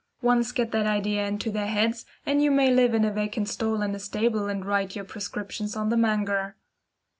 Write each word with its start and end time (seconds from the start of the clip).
Once 0.23 0.51
get 0.51 0.71
that 0.71 0.87
idea 0.87 1.27
into 1.27 1.51
their 1.51 1.67
heads, 1.67 2.07
and 2.25 2.41
you 2.41 2.49
may 2.49 2.71
live 2.73 2.95
in 2.95 3.05
a 3.05 3.11
vacant 3.11 3.47
stall 3.47 3.83
in 3.83 3.93
a 3.93 3.99
stable 3.99 4.47
and 4.47 4.65
write 4.65 4.95
your 4.95 5.05
prescriptions 5.05 5.75
on 5.75 5.89
the 5.89 5.95
manger. 5.97 6.55